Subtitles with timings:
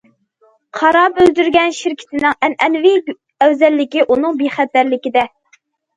[0.77, 5.27] قارا بۆلجۈرگەن شىركىتىنىڭ ئەنئەنىۋى ئەۋزەللىكى ئۇنىڭ بىخەتەرلىكىدە.